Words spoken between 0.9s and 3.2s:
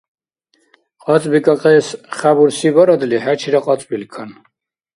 КьацӀбикӀахъес хя бурсибарадли,